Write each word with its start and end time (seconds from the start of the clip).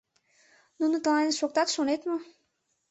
—Нуно 0.79 0.95
тыланет 1.03 1.35
шоктат, 1.39 1.67
шонет 1.75 2.01
мо? 2.09 2.17